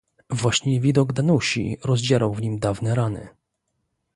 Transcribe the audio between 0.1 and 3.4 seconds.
"Właśnie widok Danusi rozdzierał w nim dawne rany."